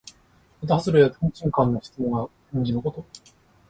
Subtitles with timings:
[0.63, 3.05] まとはずれで、とんちんかんな質問や返事のこと。